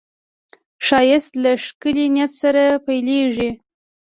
[0.85, 3.49] ښایست له ښکلي نیت سره پیلېږي